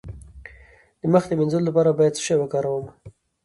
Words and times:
د 1.01 1.03
مخ 1.13 1.23
د 1.27 1.31
مینځلو 1.39 1.67
لپاره 1.69 1.97
باید 1.99 2.15
څه 2.17 2.21
شی 2.27 2.35
وکاروم؟ 2.39 2.85